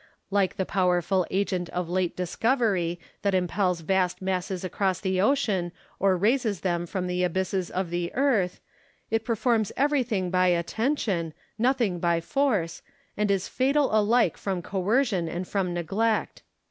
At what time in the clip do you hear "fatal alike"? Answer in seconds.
13.47-14.37